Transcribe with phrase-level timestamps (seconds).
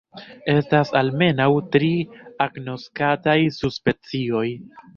[0.53, 1.91] Estas almenaŭ tri
[2.47, 4.47] agnoskataj subspecioj.